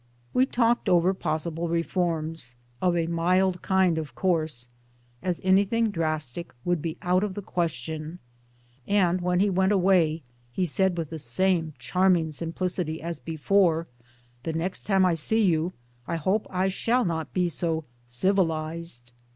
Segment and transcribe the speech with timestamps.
[0.33, 4.67] We talked over possible reforms of a mild kind of course,
[5.21, 8.17] as anything drastic would be out of the question;
[8.87, 13.85] and when he went away he said with the same charming simplicity as before''
[14.41, 15.71] The next time I see you
[16.07, 19.13] I hope I shall not be so civilized.'